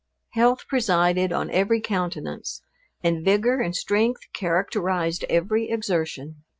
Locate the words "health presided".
0.31-1.31